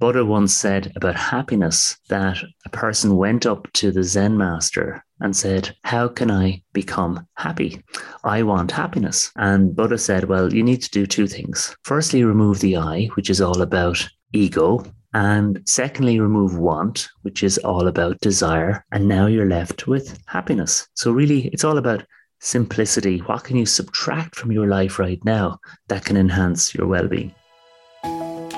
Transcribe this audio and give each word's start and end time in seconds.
Buddha 0.00 0.24
once 0.24 0.54
said 0.54 0.92
about 0.94 1.16
happiness 1.16 1.98
that 2.08 2.38
a 2.64 2.68
person 2.68 3.16
went 3.16 3.46
up 3.46 3.72
to 3.72 3.90
the 3.90 4.04
Zen 4.04 4.38
master 4.38 5.04
and 5.18 5.34
said, 5.34 5.74
How 5.82 6.06
can 6.06 6.30
I 6.30 6.62
become 6.72 7.26
happy? 7.34 7.82
I 8.22 8.44
want 8.44 8.70
happiness. 8.70 9.32
And 9.34 9.74
Buddha 9.74 9.98
said, 9.98 10.24
Well, 10.24 10.54
you 10.54 10.62
need 10.62 10.82
to 10.82 10.90
do 10.90 11.04
two 11.04 11.26
things. 11.26 11.76
Firstly, 11.82 12.22
remove 12.22 12.60
the 12.60 12.76
I, 12.76 13.06
which 13.14 13.28
is 13.28 13.40
all 13.40 13.60
about 13.60 14.08
ego. 14.32 14.84
And 15.14 15.62
secondly, 15.66 16.20
remove 16.20 16.56
want, 16.56 17.08
which 17.22 17.42
is 17.42 17.58
all 17.58 17.88
about 17.88 18.20
desire. 18.20 18.84
And 18.92 19.08
now 19.08 19.26
you're 19.26 19.48
left 19.48 19.88
with 19.88 20.16
happiness. 20.26 20.86
So, 20.94 21.10
really, 21.10 21.48
it's 21.48 21.64
all 21.64 21.78
about 21.78 22.06
simplicity. 22.38 23.18
What 23.18 23.42
can 23.42 23.56
you 23.56 23.66
subtract 23.66 24.36
from 24.36 24.52
your 24.52 24.68
life 24.68 25.00
right 25.00 25.24
now 25.24 25.58
that 25.88 26.04
can 26.04 26.16
enhance 26.16 26.72
your 26.72 26.86
well 26.86 27.08
being? 27.08 27.34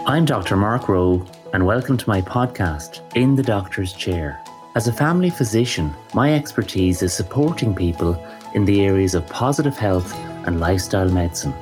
I'm 0.07 0.25
Dr. 0.25 0.57
Mark 0.57 0.89
Rowe, 0.89 1.27
and 1.53 1.67
welcome 1.67 1.99
to 1.99 2.09
my 2.09 2.23
podcast, 2.23 3.03
In 3.15 3.37
the 3.37 3.43
Doctor's 3.43 3.93
Chair. 3.93 4.41
As 4.75 4.89
a 4.89 4.93
family 4.95 5.29
physician, 5.29 5.95
my 6.15 6.33
expertise 6.35 7.03
is 7.03 7.13
supporting 7.13 7.75
people 7.75 8.19
in 8.55 8.65
the 8.65 8.81
areas 8.81 9.15
of 9.15 9.29
positive 9.29 9.77
health 9.77 10.15
and 10.47 10.59
lifestyle 10.59 11.11
medicine. 11.11 11.53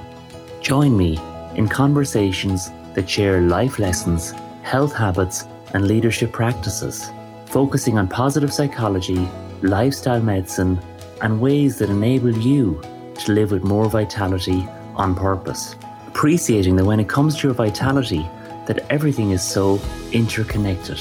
Join 0.61 0.97
me 0.97 1.19
in 1.57 1.67
conversations 1.69 2.71
that 2.95 3.11
share 3.11 3.41
life 3.41 3.81
lessons, 3.81 4.33
health 4.63 4.95
habits, 4.95 5.45
and 5.75 5.89
leadership 5.89 6.31
practices, 6.31 7.11
focusing 7.47 7.99
on 7.99 8.07
positive 8.07 8.53
psychology, 8.53 9.29
lifestyle 9.63 10.23
medicine, 10.23 10.79
and 11.23 11.41
ways 11.41 11.77
that 11.79 11.91
enable 11.91 12.31
you 12.31 12.81
to 13.17 13.33
live 13.33 13.51
with 13.51 13.65
more 13.65 13.91
vitality 13.91 14.65
on 14.95 15.17
purpose. 15.17 15.75
Appreciating 16.19 16.75
that 16.75 16.85
when 16.85 16.99
it 16.99 17.09
comes 17.09 17.37
to 17.37 17.47
your 17.47 17.55
vitality, 17.55 18.29
that 18.67 18.85
everything 18.91 19.31
is 19.31 19.41
so 19.41 19.81
interconnected 20.11 20.99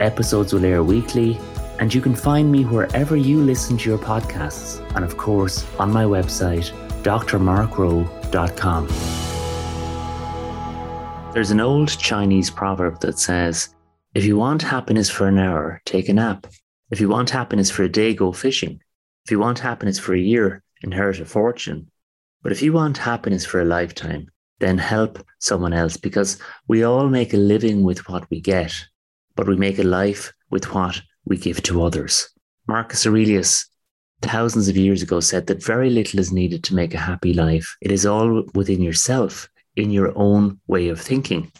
Episodes 0.00 0.52
will 0.52 0.64
air 0.64 0.82
weekly, 0.82 1.38
and 1.78 1.94
you 1.94 2.00
can 2.00 2.16
find 2.16 2.50
me 2.50 2.64
wherever 2.64 3.14
you 3.14 3.40
listen 3.40 3.78
to 3.78 3.88
your 3.88 3.98
podcasts, 3.98 4.84
and 4.96 5.04
of 5.04 5.16
course 5.16 5.64
on 5.78 5.92
my 5.92 6.02
website, 6.02 6.72
drmarkrowe.com. 7.04 8.88
There's 11.32 11.52
an 11.52 11.60
old 11.60 11.96
Chinese 11.96 12.50
proverb 12.50 12.98
that 13.02 13.20
says, 13.20 13.76
If 14.14 14.24
you 14.24 14.36
want 14.36 14.62
happiness 14.62 15.08
for 15.08 15.28
an 15.28 15.38
hour, 15.38 15.80
take 15.84 16.08
a 16.08 16.12
nap. 16.14 16.48
If 16.90 17.00
you 17.00 17.08
want 17.08 17.30
happiness 17.30 17.70
for 17.70 17.84
a 17.84 17.88
day, 17.88 18.12
go 18.12 18.32
fishing. 18.32 18.82
If 19.24 19.30
you 19.30 19.38
want 19.38 19.60
happiness 19.60 20.00
for 20.00 20.14
a 20.14 20.20
year, 20.20 20.64
inherit 20.82 21.20
a 21.20 21.24
fortune. 21.24 21.92
But 22.42 22.50
if 22.50 22.60
you 22.60 22.72
want 22.72 22.98
happiness 22.98 23.46
for 23.46 23.60
a 23.60 23.64
lifetime, 23.64 24.32
then 24.60 24.78
help 24.78 25.24
someone 25.38 25.72
else 25.72 25.96
because 25.96 26.38
we 26.66 26.82
all 26.82 27.08
make 27.08 27.32
a 27.32 27.36
living 27.36 27.82
with 27.82 28.08
what 28.08 28.28
we 28.30 28.40
get 28.40 28.72
but 29.38 29.46
we 29.46 29.54
make 29.54 29.78
a 29.78 29.84
life 29.84 30.32
with 30.50 30.74
what 30.74 31.00
we 31.24 31.36
give 31.36 31.62
to 31.62 31.84
others. 31.84 32.28
Marcus 32.66 33.06
Aurelius, 33.06 33.68
thousands 34.20 34.66
of 34.66 34.76
years 34.76 35.00
ago, 35.00 35.20
said 35.20 35.46
that 35.46 35.62
very 35.62 35.90
little 35.90 36.18
is 36.18 36.32
needed 36.32 36.64
to 36.64 36.74
make 36.74 36.92
a 36.92 36.98
happy 36.98 37.32
life. 37.32 37.76
It 37.80 37.92
is 37.92 38.04
all 38.04 38.42
within 38.54 38.82
yourself, 38.82 39.48
in 39.76 39.92
your 39.92 40.12
own 40.16 40.58
way 40.66 40.88
of 40.88 41.00
thinking. 41.00 41.52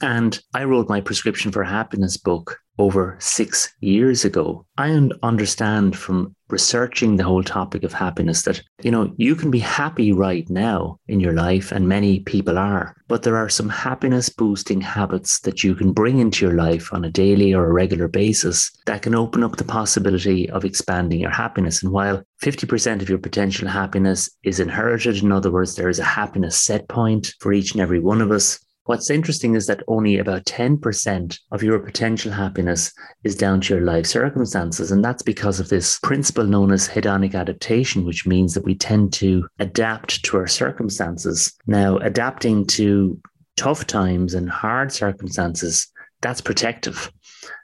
And 0.00 0.40
I 0.54 0.64
wrote 0.64 0.88
my 0.88 1.02
prescription 1.02 1.52
for 1.52 1.62
happiness 1.62 2.16
book 2.16 2.58
over 2.78 3.18
six 3.20 3.70
years 3.80 4.24
ago. 4.24 4.64
I 4.78 4.92
understand 5.22 5.94
from 5.94 6.34
researching 6.48 7.16
the 7.16 7.24
whole 7.24 7.42
topic 7.42 7.82
of 7.82 7.92
happiness 7.92 8.42
that, 8.42 8.62
you 8.82 8.90
know, 8.90 9.12
you 9.16 9.34
can 9.34 9.50
be 9.50 9.58
happy 9.58 10.12
right 10.12 10.48
now 10.48 10.98
in 11.08 11.20
your 11.20 11.32
life, 11.32 11.72
and 11.72 11.88
many 11.88 12.20
people 12.20 12.58
are, 12.58 12.94
but 13.08 13.22
there 13.22 13.36
are 13.36 13.48
some 13.48 13.68
happiness 13.68 14.28
boosting 14.28 14.80
habits 14.80 15.40
that 15.40 15.64
you 15.64 15.74
can 15.74 15.92
bring 15.92 16.18
into 16.18 16.44
your 16.44 16.54
life 16.54 16.92
on 16.92 17.04
a 17.04 17.10
daily 17.10 17.52
or 17.52 17.66
a 17.66 17.72
regular 17.72 18.08
basis 18.08 18.70
that 18.86 19.02
can 19.02 19.14
open 19.14 19.42
up 19.42 19.56
the 19.56 19.64
possibility 19.64 20.48
of 20.50 20.64
expanding 20.64 21.20
your 21.20 21.30
happiness. 21.30 21.82
And 21.82 21.92
while 21.92 22.22
50% 22.42 23.02
of 23.02 23.08
your 23.08 23.18
potential 23.18 23.68
happiness 23.68 24.30
is 24.42 24.60
inherited, 24.60 25.22
in 25.22 25.32
other 25.32 25.50
words, 25.50 25.74
there 25.74 25.88
is 25.88 25.98
a 25.98 26.04
happiness 26.04 26.60
set 26.60 26.88
point 26.88 27.34
for 27.40 27.52
each 27.52 27.72
and 27.72 27.80
every 27.80 28.00
one 28.00 28.20
of 28.20 28.30
us, 28.30 28.58
What's 28.86 29.10
interesting 29.10 29.56
is 29.56 29.66
that 29.66 29.82
only 29.88 30.18
about 30.18 30.44
10% 30.44 31.38
of 31.50 31.62
your 31.62 31.78
potential 31.80 32.30
happiness 32.30 32.92
is 33.24 33.34
down 33.34 33.60
to 33.62 33.74
your 33.74 33.84
life 33.84 34.06
circumstances. 34.06 34.92
And 34.92 35.04
that's 35.04 35.24
because 35.24 35.58
of 35.58 35.68
this 35.68 35.98
principle 35.98 36.44
known 36.44 36.70
as 36.70 36.88
hedonic 36.88 37.34
adaptation, 37.34 38.04
which 38.04 38.26
means 38.26 38.54
that 38.54 38.64
we 38.64 38.76
tend 38.76 39.12
to 39.14 39.48
adapt 39.58 40.24
to 40.24 40.36
our 40.36 40.46
circumstances. 40.46 41.52
Now, 41.66 41.98
adapting 41.98 42.64
to 42.68 43.20
tough 43.56 43.88
times 43.88 44.34
and 44.34 44.48
hard 44.48 44.92
circumstances, 44.92 45.88
that's 46.22 46.40
protective 46.40 47.12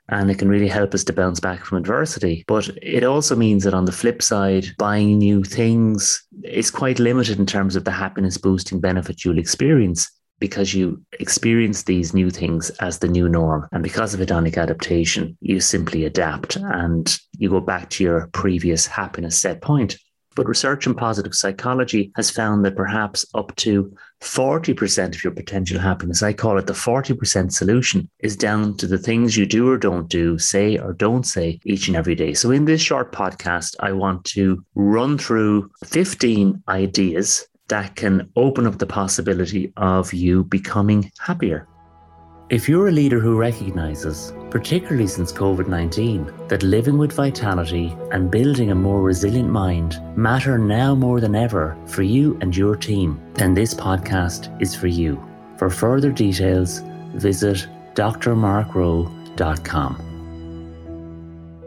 and 0.09 0.31
it 0.31 0.39
can 0.39 0.49
really 0.49 0.69
help 0.69 0.93
us 0.95 1.05
to 1.05 1.13
bounce 1.13 1.41
back 1.41 1.65
from 1.65 1.79
adversity. 1.79 2.45
But 2.47 2.69
it 2.83 3.05
also 3.05 3.35
means 3.35 3.65
that 3.65 3.73
on 3.73 3.87
the 3.87 3.93
flip 3.93 4.21
side, 4.21 4.67
buying 4.77 5.19
new 5.19 5.43
things 5.43 6.23
is 6.43 6.71
quite 6.71 6.99
limited 6.99 7.39
in 7.39 7.47
terms 7.47 7.77
of 7.77 7.85
the 7.85 7.93
happiness 7.93 8.37
boosting 8.37 8.81
benefit 8.81 9.25
you'll 9.25 9.39
experience 9.39 10.11
because 10.43 10.75
you 10.75 11.01
experience 11.21 11.85
these 11.85 12.13
new 12.13 12.29
things 12.29 12.69
as 12.81 12.99
the 12.99 13.07
new 13.07 13.29
norm. 13.29 13.69
And 13.71 13.81
because 13.81 14.13
of 14.13 14.19
hedonic 14.19 14.59
adaptation, 14.59 15.39
you 15.41 15.61
simply 15.61 16.05
adapt 16.05 16.57
and 16.57 17.17
you 17.39 17.49
go 17.49 17.61
back 17.61 17.91
to 17.91 18.03
your 18.03 18.29
previous 18.33 18.85
happiness 18.85 19.41
set 19.41 19.63
point. 19.63 19.97
But 20.35 20.49
research 20.49 20.85
in 20.85 20.97
positive 20.97 21.33
psychology 21.33 22.11
has 22.17 22.29
found 22.29 22.65
that 22.65 22.75
perhaps 22.75 23.25
up 23.37 23.55
to 23.57 23.95
40% 24.21 25.15
of 25.15 25.23
your 25.23 25.33
potential 25.33 25.79
happiness, 25.79 26.25
I 26.25 26.33
call 26.33 26.59
it 26.59 26.67
the 26.67 26.73
40% 26.73 27.53
solution, 27.53 28.11
is 28.19 28.35
down 28.35 28.77
to 28.79 28.89
the 28.89 28.99
things 28.99 29.37
you 29.37 29.47
do 29.47 29.71
or 29.71 29.79
don't 29.79 30.09
do, 30.09 30.39
say 30.39 30.77
or 30.77 30.93
don't 30.93 31.25
say 31.25 31.61
each 31.65 31.87
and 31.87 31.97
every 31.97 32.17
day. 32.17 32.35
So, 32.35 32.51
in 32.51 32.65
this 32.65 32.81
short 32.81 33.13
podcast, 33.13 33.77
I 33.79 33.93
want 33.93 34.25
to 34.37 34.65
run 34.75 35.19
through 35.19 35.71
15 35.85 36.65
ideas 36.67 37.47
that 37.69 37.97
can 37.97 38.31
open 38.37 38.67
up 38.67 38.79
the 38.79 38.87
possibility 38.87 39.73
of 39.77 40.13
you 40.13 40.45
becoming 40.45 41.11
happier. 41.19 41.67
If 42.51 42.69
you're 42.69 42.89
a 42.89 42.93
leader 42.93 43.19
who 43.19 43.39
recognizes, 43.39 44.35
particularly 44.51 45.07
since 45.07 45.33
COVID 45.33 45.69
19, 45.69 46.31
that 46.49 46.63
living 46.63 46.99
with 46.99 47.13
vitality 47.13 47.97
and 48.11 48.31
building 48.31 48.71
a 48.71 48.75
more 48.75 49.01
resilient 49.01 49.49
mind 49.49 49.99
matter 50.17 50.59
now 50.59 50.95
more 50.95 51.19
than 51.19 51.35
ever 51.35 51.79
for 51.87 52.03
you 52.03 52.37
and 52.43 52.55
your 52.55 52.77
team, 52.77 53.19
then 53.35 53.55
this 53.55 53.73
podcast 53.73 54.55
is 54.61 54.75
for 54.75 54.89
you. 54.89 55.19
For 55.57 55.71
further 55.71 56.13
details, 56.13 56.83
visit 57.15 57.67
drmarkrowe.com. 57.95 60.12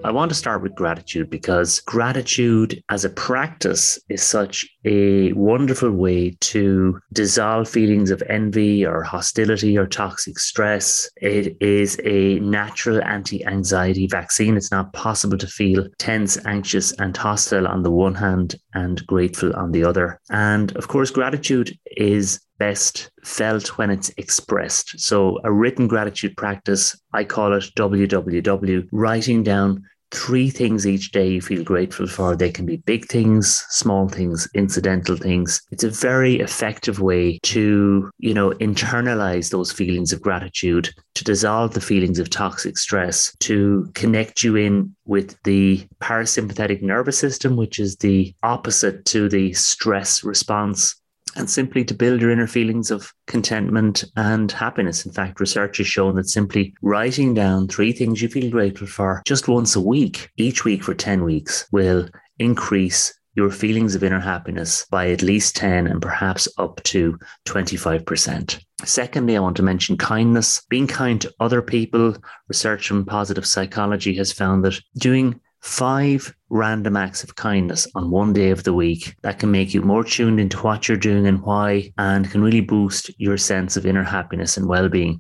I 0.06 0.12
want 0.12 0.30
to 0.30 0.36
start 0.36 0.62
with 0.62 0.76
gratitude 0.76 1.32
because 1.32 1.80
gratitude 1.80 2.80
as 2.90 3.06
a 3.06 3.10
practice 3.10 3.98
is 4.08 4.22
such 4.22 4.64
a 4.86 5.34
wonderful 5.34 5.90
way 5.90 6.38
to 6.42 7.00
dissolve 7.12 7.68
feelings 7.68 8.12
of 8.12 8.22
envy 8.30 8.86
or 8.86 9.02
hostility 9.02 9.76
or 9.76 9.88
toxic 9.88 10.38
stress. 10.38 11.10
It 11.24 11.58
is 11.60 12.00
a 12.04 12.40
natural 12.42 13.04
anti 13.04 13.44
anxiety 13.48 14.06
vaccine. 14.06 14.58
It's 14.58 14.70
not 14.70 14.94
possible 14.94 15.40
to 15.40 15.48
feel 15.48 15.88
tense, 15.98 16.38
anxious, 16.46 16.92
and 17.00 17.18
hostile 17.18 17.68
on 17.68 17.82
the 17.82 17.90
one 17.90 18.14
hand 18.14 18.58
and 18.76 19.04
grateful 19.08 19.56
on 19.56 19.72
the 19.72 19.84
other. 19.84 20.22
And 20.30 20.76
of 20.78 20.88
course, 20.88 21.10
gratitude 21.10 21.76
is 21.98 22.40
best 22.60 23.10
felt 23.24 23.78
when 23.80 23.90
it's 23.90 24.12
expressed. 24.18 25.00
So, 25.00 25.40
a 25.44 25.52
written 25.52 25.88
gratitude 25.88 26.38
practice, 26.38 26.96
I 27.12 27.24
call 27.24 27.54
it 27.54 27.64
WWW, 27.76 28.88
writing 28.92 29.42
down 29.42 29.84
three 30.16 30.50
things 30.50 30.88
each 30.88 31.12
day 31.12 31.28
you 31.28 31.42
feel 31.42 31.64
grateful 31.64 32.08
for. 32.08 32.36
They 32.36 32.52
can 32.52 32.66
be 32.66 32.78
big 32.78 33.06
things, 33.08 33.66
small 33.70 34.08
things, 34.08 34.48
incidental 34.54 35.18
things. 35.18 35.62
It's 35.72 35.84
a 35.84 35.90
very 35.90 36.40
effective 36.40 37.00
way 37.00 37.40
to, 37.44 38.10
you 38.20 38.34
know, 38.34 38.52
internalize 38.52 39.52
those 39.52 39.72
feelings 39.72 40.14
of 40.14 40.22
gratitude, 40.22 40.90
to 41.16 41.24
dissolve 41.24 41.74
the 41.74 41.82
feelings 41.82 42.20
of 42.20 42.30
toxic 42.30 42.78
stress, 42.78 43.36
to 43.42 43.90
connect 43.94 44.44
you 44.44 44.56
in 44.56 44.96
with 45.06 45.38
the 45.44 45.86
parasympathetic 46.02 46.82
nervous 46.82 47.18
system, 47.18 47.56
which 47.56 47.80
is 47.80 47.98
the 47.98 48.34
opposite 48.42 49.06
to 49.06 49.30
the 49.30 49.54
stress 49.54 50.24
response 50.24 50.96
and 51.36 51.50
simply 51.50 51.84
to 51.86 51.94
build 51.94 52.22
your 52.22 52.32
inner 52.32 52.48
feelings 52.48 52.92
of 52.92 53.14
contentment 53.28 54.04
and 54.16 54.52
happiness. 54.52 55.06
In 55.06 55.12
fact, 55.12 55.40
research 55.40 55.78
has 55.78 55.88
shown 55.88 56.16
that 56.16 56.30
simply 56.30 56.74
writing 56.82 57.34
down 57.34 57.68
three 57.68 57.92
things 57.92 58.22
you 58.22 58.30
feel 58.30 58.50
grateful 58.50 58.88
for 58.88 59.22
just 59.26 59.48
once 59.48 59.76
a 59.76 59.82
week, 59.82 60.30
each 60.38 60.64
week 60.66 60.84
for 60.84 60.94
10 60.94 61.24
weeks, 61.24 61.68
will 61.72 62.08
increase 62.40 63.14
your 63.36 63.52
feelings 63.52 63.96
of 63.96 64.04
inner 64.04 64.20
happiness 64.20 64.86
by 64.90 65.10
at 65.10 65.22
least 65.22 65.56
10 65.58 65.88
and 65.88 66.02
perhaps 66.02 66.48
up 66.58 66.82
to 66.84 67.18
25%. 67.46 68.64
Secondly, 68.84 69.36
I 69.36 69.42
want 69.42 69.58
to 69.58 69.64
mention 69.64 69.98
kindness. 69.98 70.62
Being 70.70 70.88
kind 70.88 71.20
to 71.22 71.34
other 71.40 71.62
people, 71.62 72.16
research 72.48 72.88
from 72.88 73.06
positive 73.06 73.46
psychology 73.46 74.16
has 74.16 74.32
found 74.32 74.64
that 74.64 74.80
doing 74.98 75.40
five 75.66 76.32
random 76.52 76.96
acts 76.96 77.24
of 77.24 77.36
kindness 77.36 77.88
on 77.96 78.12
one 78.12 78.32
day 78.32 78.52
of 78.52 78.64
the 78.64 78.74
week 78.74 79.16
that 79.24 79.40
can 79.40 79.50
make 79.50 79.74
you 79.74 79.82
more 79.82 80.04
tuned 80.04 80.40
into 80.40 80.60
what 80.60 80.88
you're 80.88 80.96
doing 80.96 81.26
and 81.26 81.42
why, 81.42 81.92
and 81.98 82.30
can 82.30 82.44
really 82.44 82.62
boost 82.62 83.10
your 83.20 83.36
sense 83.36 83.76
of 83.76 83.86
inner 83.86 84.04
happiness 84.04 84.58
and 84.58 84.68
well 84.68 84.88
being. 84.88 85.20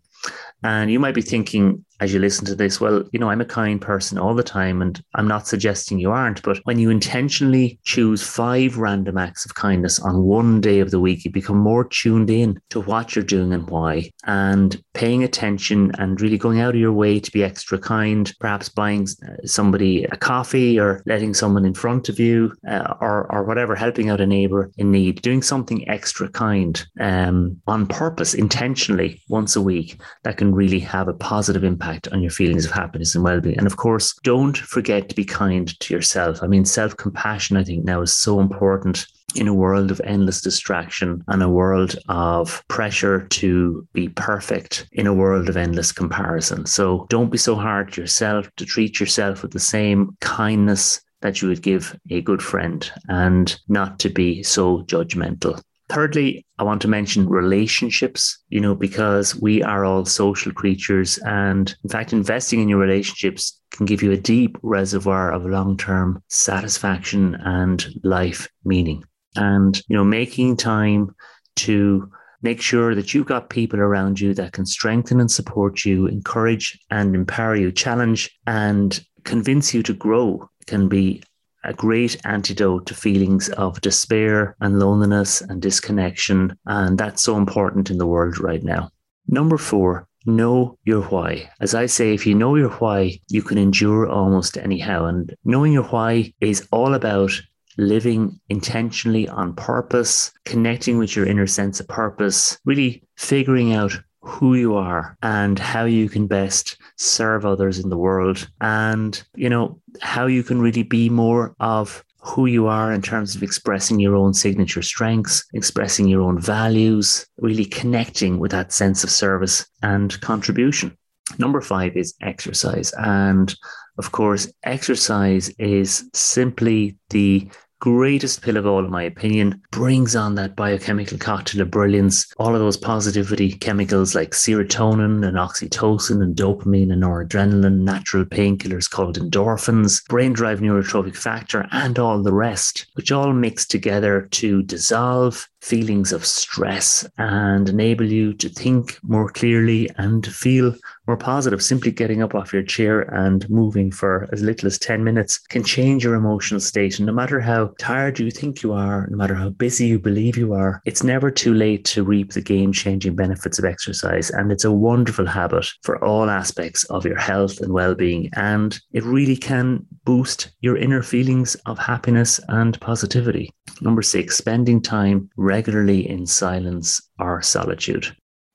And 0.63 0.91
you 0.91 0.99
might 0.99 1.15
be 1.15 1.23
thinking, 1.23 1.83
as 2.01 2.13
you 2.13 2.19
listen 2.19 2.45
to 2.45 2.55
this, 2.55 2.81
well, 2.81 3.03
you 3.13 3.19
know, 3.19 3.29
I'm 3.29 3.41
a 3.41 3.45
kind 3.45 3.81
person 3.81 4.17
all 4.17 4.35
the 4.35 4.43
time, 4.43 4.81
and 4.81 5.01
I'm 5.13 5.27
not 5.27 5.47
suggesting 5.47 5.97
you 5.97 6.11
aren't. 6.11 6.41
But 6.41 6.59
when 6.65 6.77
you 6.77 6.89
intentionally 6.89 7.79
choose 7.83 8.21
five 8.21 8.77
random 8.77 9.17
acts 9.17 9.45
of 9.45 9.55
kindness 9.55 9.99
on 9.99 10.23
one 10.23 10.59
day 10.59 10.79
of 10.79 10.91
the 10.91 10.99
week, 10.99 11.23
you 11.23 11.31
become 11.31 11.57
more 11.57 11.85
tuned 11.85 12.29
in 12.29 12.59
to 12.69 12.81
what 12.81 13.15
you're 13.15 13.23
doing 13.23 13.53
and 13.53 13.69
why, 13.69 14.11
and 14.25 14.81
paying 14.93 15.23
attention 15.23 15.91
and 15.97 16.19
really 16.19 16.37
going 16.37 16.59
out 16.59 16.75
of 16.75 16.81
your 16.81 16.91
way 16.91 17.19
to 17.19 17.31
be 17.31 17.43
extra 17.43 17.77
kind, 17.77 18.33
perhaps 18.39 18.67
buying 18.67 19.07
uh, 19.25 19.45
somebody 19.45 20.03
a 20.05 20.17
coffee 20.17 20.77
or 20.77 21.01
letting 21.05 21.33
someone 21.33 21.65
in 21.65 21.73
front 21.73 22.09
of 22.09 22.19
you 22.19 22.51
uh, 22.67 22.93
or, 22.99 23.31
or 23.33 23.43
whatever, 23.43 23.73
helping 23.73 24.09
out 24.09 24.21
a 24.21 24.27
neighbor 24.27 24.69
in 24.77 24.91
need, 24.91 25.21
doing 25.21 25.41
something 25.41 25.87
extra 25.87 26.27
kind 26.29 26.85
um, 26.99 27.61
on 27.67 27.87
purpose, 27.87 28.33
intentionally 28.33 29.21
once 29.29 29.55
a 29.55 29.61
week, 29.61 30.01
that 30.23 30.37
can 30.37 30.53
really 30.53 30.79
have 30.79 31.07
a 31.07 31.13
positive 31.13 31.63
impact 31.63 31.84
impact 31.85 32.07
on 32.11 32.21
your 32.21 32.31
feelings 32.31 32.65
of 32.65 32.71
happiness 32.71 33.15
and 33.15 33.23
well-being. 33.23 33.57
And 33.57 33.67
of 33.67 33.77
course, 33.77 34.15
don't 34.23 34.57
forget 34.57 35.09
to 35.09 35.15
be 35.15 35.23
kind 35.23 35.79
to 35.79 35.93
yourself. 35.93 36.41
I 36.41 36.47
mean, 36.47 36.65
self-compassion, 36.65 37.57
I 37.57 37.63
think 37.63 37.85
now 37.85 38.01
is 38.01 38.13
so 38.13 38.39
important 38.39 39.07
in 39.35 39.47
a 39.47 39.53
world 39.53 39.91
of 39.91 40.01
endless 40.03 40.41
distraction 40.41 41.23
and 41.27 41.43
a 41.43 41.49
world 41.49 41.95
of 42.07 42.63
pressure 42.69 43.27
to 43.27 43.85
be 43.93 44.09
perfect 44.09 44.87
in 44.93 45.07
a 45.07 45.13
world 45.13 45.49
of 45.49 45.57
endless 45.57 45.91
comparison. 45.91 46.65
So 46.65 47.05
don't 47.09 47.31
be 47.31 47.37
so 47.37 47.55
hard 47.55 47.91
to 47.93 48.01
yourself 48.01 48.49
to 48.55 48.65
treat 48.65 48.99
yourself 48.99 49.41
with 49.41 49.51
the 49.51 49.59
same 49.59 50.15
kindness 50.21 51.01
that 51.21 51.41
you 51.41 51.49
would 51.49 51.61
give 51.61 51.99
a 52.09 52.21
good 52.21 52.41
friend 52.41 52.89
and 53.09 53.59
not 53.67 53.99
to 53.99 54.09
be 54.09 54.41
so 54.43 54.83
judgmental. 54.83 55.61
Thirdly, 55.87 56.45
I 56.57 56.63
want 56.63 56.81
to 56.81 56.87
mention 56.87 57.29
relationships, 57.29 58.39
you 58.49 58.59
know, 58.59 58.73
because 58.73 59.35
we 59.35 59.61
are 59.61 59.85
all 59.85 60.03
social 60.05 60.51
creatures. 60.51 61.19
And 61.19 61.75
in 61.83 61.89
fact, 61.89 62.11
investing 62.11 62.59
in 62.59 62.69
your 62.69 62.79
relationships 62.79 63.61
can 63.71 63.85
give 63.85 64.01
you 64.01 64.11
a 64.11 64.17
deep 64.17 64.57
reservoir 64.63 65.31
of 65.31 65.45
long 65.45 65.77
term 65.77 66.23
satisfaction 66.27 67.35
and 67.35 67.85
life 68.03 68.47
meaning. 68.63 69.03
And, 69.35 69.79
you 69.87 69.95
know, 69.95 70.03
making 70.03 70.57
time 70.57 71.13
to 71.57 72.09
make 72.41 72.61
sure 72.61 72.95
that 72.95 73.13
you've 73.13 73.27
got 73.27 73.49
people 73.49 73.79
around 73.79 74.19
you 74.19 74.33
that 74.33 74.53
can 74.53 74.65
strengthen 74.65 75.19
and 75.19 75.29
support 75.29 75.85
you, 75.85 76.07
encourage 76.07 76.79
and 76.89 77.15
empower 77.15 77.55
you, 77.55 77.71
challenge 77.71 78.31
and 78.47 79.03
convince 79.23 79.73
you 79.73 79.83
to 79.83 79.93
grow 79.93 80.49
can 80.67 80.87
be 80.87 81.21
a 81.65 81.73
great 81.73 82.17
antidote 82.25 82.85
to 82.87 82.93
feelings 82.93 83.49
of 83.49 83.81
despair 83.81 84.55
and 84.61 84.79
loneliness 84.79 85.41
and 85.41 85.61
disconnection. 85.61 86.57
And 86.65 86.97
that's 86.97 87.23
so 87.23 87.37
important 87.37 87.89
in 87.89 87.97
the 87.97 88.07
world 88.07 88.39
right 88.39 88.63
now. 88.63 88.89
Number 89.27 89.57
four, 89.57 90.07
know 90.25 90.77
your 90.85 91.03
why. 91.03 91.49
As 91.59 91.75
I 91.75 91.85
say, 91.85 92.13
if 92.13 92.25
you 92.25 92.35
know 92.35 92.55
your 92.55 92.69
why, 92.69 93.19
you 93.29 93.41
can 93.41 93.57
endure 93.57 94.07
almost 94.07 94.57
anyhow. 94.57 95.05
And 95.05 95.35
knowing 95.43 95.73
your 95.73 95.83
why 95.83 96.33
is 96.41 96.67
all 96.71 96.93
about 96.93 97.31
living 97.77 98.39
intentionally 98.49 99.27
on 99.27 99.55
purpose, 99.55 100.31
connecting 100.45 100.97
with 100.97 101.15
your 101.15 101.25
inner 101.25 101.47
sense 101.47 101.79
of 101.79 101.87
purpose, 101.87 102.57
really 102.65 103.03
figuring 103.17 103.73
out 103.73 103.97
who 104.25 104.55
you 104.55 104.75
are 104.75 105.17
and 105.21 105.59
how 105.59 105.85
you 105.85 106.09
can 106.09 106.25
best 106.27 106.77
serve 106.97 107.45
others 107.45 107.77
in 107.79 107.89
the 107.89 107.97
world 107.97 108.49
and 108.59 109.23
you 109.35 109.47
know 109.47 109.79
how 110.01 110.25
you 110.25 110.41
can 110.41 110.59
really 110.59 110.83
be 110.83 111.09
more 111.09 111.55
of 111.59 112.03
who 112.25 112.47
you 112.47 112.65
are 112.65 112.91
in 112.91 113.03
terms 113.03 113.35
of 113.35 113.43
expressing 113.43 113.99
your 113.99 114.15
own 114.15 114.33
signature 114.33 114.81
strengths, 114.81 115.45
expressing 115.53 116.07
your 116.07 116.21
own 116.21 116.39
values, 116.39 117.27
really 117.37 117.65
connecting 117.65 118.39
with 118.39 118.49
that 118.49 118.73
sense 118.73 119.03
of 119.03 119.11
service 119.11 119.63
and 119.83 120.19
contribution. 120.21 120.97
Number 121.37 121.61
five 121.61 121.95
is 121.95 122.15
exercise. 122.21 122.91
And 122.97 123.53
of 123.99 124.11
course, 124.11 124.51
exercise 124.63 125.49
is 125.59 126.09
simply 126.13 126.97
the 127.11 127.47
greatest 127.79 128.41
pill 128.41 128.57
of 128.57 128.65
all, 128.65 128.83
in 128.83 128.91
my 128.91 129.03
opinion, 129.03 129.61
brings 129.71 130.15
on 130.15 130.35
that 130.35 130.55
biochemical 130.55 131.17
cocktail 131.17 131.61
of 131.61 131.71
brilliance, 131.71 132.31
all 132.37 132.53
of 132.53 132.59
those 132.59 132.77
positivity 132.77 133.51
chemicals 133.51 134.15
like 134.15 134.31
serotonin 134.31 135.25
and 135.27 135.37
oxytocin 135.37 136.21
and 136.21 136.35
dopamine 136.35 136.91
and 136.91 137.03
noradrenaline, 137.03 137.79
natural 137.79 138.25
painkillers 138.25 138.89
called 138.89 139.19
endorphins, 139.19 140.05
brain 140.07 140.33
derived 140.33 140.61
neurotrophic 140.61 141.15
factor, 141.15 141.67
and 141.71 141.99
all 141.99 142.21
the 142.21 142.33
rest, 142.33 142.87
which 142.93 143.11
all 143.11 143.33
mix 143.33 143.65
together 143.65 144.27
to 144.31 144.63
dissolve 144.63 145.47
feelings 145.65 146.13
of 146.13 146.23
stress 146.23 147.07
and 147.17 147.69
enable 147.69 148.05
you 148.05 148.33
to 148.33 148.49
think 148.49 148.99
more 149.01 149.29
clearly 149.29 149.89
and 149.97 150.27
feel 150.27 150.75
more 151.07 151.17
positive. 151.17 151.61
Simply 151.61 151.91
getting 151.91 152.21
up 152.21 152.35
off 152.35 152.53
your 152.53 152.61
chair 152.63 153.01
and 153.01 153.49
moving 153.49 153.91
for 153.91 154.29
as 154.31 154.43
little 154.43 154.67
as 154.67 154.77
10 154.77 155.03
minutes 155.03 155.39
can 155.39 155.63
change 155.63 156.03
your 156.03 156.13
emotional 156.13 156.59
state. 156.59 156.99
And 156.99 157.07
no 157.07 157.13
matter 157.13 157.39
how 157.39 157.73
tired 157.79 158.19
you 158.19 158.29
think 158.29 158.61
you 158.61 158.73
are, 158.73 159.07
no 159.09 159.17
matter 159.17 159.33
how 159.33 159.49
busy 159.49 159.87
you 159.87 159.99
believe 159.99 160.37
you 160.37 160.53
are, 160.53 160.81
it's 160.85 161.03
never 161.03 161.31
too 161.31 161.53
late 161.53 161.83
to 161.85 162.03
reap 162.03 162.33
the 162.33 162.41
game 162.41 162.71
changing 162.71 163.15
benefits 163.15 163.57
of 163.57 163.65
exercise. 163.65 164.29
And 164.29 164.51
it's 164.51 164.65
a 164.65 164.71
wonderful 164.71 165.25
habit 165.25 165.65
for 165.81 166.03
all 166.03 166.29
aspects 166.29 166.83
of 166.85 167.05
your 167.05 167.17
health 167.17 167.59
and 167.61 167.73
well 167.73 167.95
being. 167.95 168.29
And 168.35 168.79
it 168.93 169.03
really 169.03 169.37
can 169.37 169.85
boost 170.05 170.51
your 170.61 170.77
inner 170.77 171.01
feelings 171.01 171.55
of 171.65 171.79
happiness 171.79 172.39
and 172.49 172.79
positivity. 172.81 173.51
Number 173.81 174.01
six, 174.01 174.37
spending 174.37 174.81
time 174.81 175.29
regularly 175.55 176.01
in 176.09 176.25
silence 176.25 177.01
or 177.17 177.41
solitude. 177.41 178.05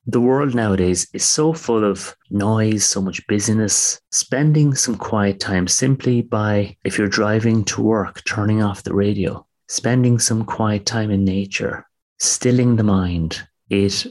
The 0.06 0.20
world 0.20 0.54
nowadays 0.54 1.08
is 1.14 1.24
so 1.24 1.52
full 1.54 1.84
of 1.92 2.14
noise, 2.30 2.84
so 2.84 3.00
much 3.00 3.26
busyness. 3.26 4.00
Spending 4.10 4.74
some 4.74 4.96
quiet 4.96 5.40
time 5.40 5.66
simply 5.66 6.20
by, 6.20 6.76
if 6.84 6.98
you're 6.98 7.18
driving 7.20 7.64
to 7.66 7.82
work, 7.82 8.22
turning 8.24 8.62
off 8.62 8.82
the 8.82 8.94
radio, 8.94 9.46
spending 9.68 10.18
some 10.18 10.44
quiet 10.44 10.84
time 10.84 11.10
in 11.10 11.24
nature, 11.24 11.86
stilling 12.18 12.76
the 12.76 12.90
mind. 12.98 13.42
It 13.70 14.06